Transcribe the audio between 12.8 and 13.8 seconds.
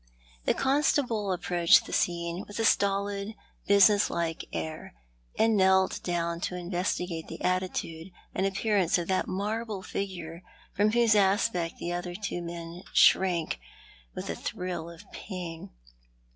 shrank